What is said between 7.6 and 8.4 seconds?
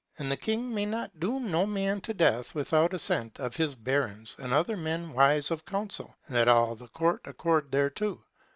thereto.